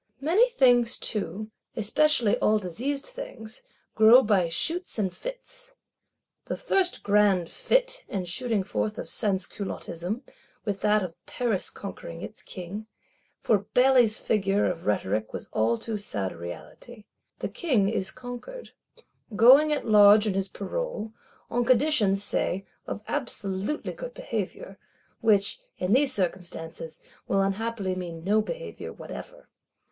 Many 0.19 0.49
things 0.49 0.97
too, 0.97 1.51
especially 1.75 2.35
all 2.39 2.57
diseased 2.57 3.05
things, 3.05 3.61
grow 3.93 4.23
by 4.23 4.49
shoots 4.49 4.97
and 4.97 5.15
fits. 5.15 5.75
The 6.45 6.57
first 6.57 7.03
grand 7.03 7.51
fit 7.51 8.03
and 8.09 8.27
shooting 8.27 8.63
forth 8.63 8.97
of 8.97 9.05
Sansculottism 9.07 10.23
with 10.65 10.81
that 10.81 11.03
of 11.03 11.23
Paris 11.27 11.69
conquering 11.69 12.23
its 12.23 12.41
King; 12.41 12.87
for 13.41 13.59
Bailly's 13.75 14.17
figure 14.17 14.65
of 14.65 14.87
rhetoric 14.87 15.33
was 15.33 15.47
all 15.53 15.77
too 15.77 15.97
sad 15.97 16.31
a 16.31 16.35
reality. 16.35 17.05
The 17.37 17.49
King 17.49 17.87
is 17.87 18.09
conquered; 18.09 18.71
going 19.35 19.71
at 19.71 19.85
large 19.85 20.25
on 20.25 20.33
his 20.33 20.47
parole; 20.49 21.13
on 21.47 21.63
condition, 21.63 22.15
say, 22.15 22.65
of 22.87 23.03
absolutely 23.07 23.93
good 23.93 24.15
behaviour,—which, 24.15 25.59
in 25.77 25.93
these 25.93 26.11
circumstances, 26.11 26.99
will 27.27 27.41
unhappily 27.43 27.93
mean 27.93 28.23
no 28.23 28.41
behaviour 28.41 28.91
whatever. 28.91 29.47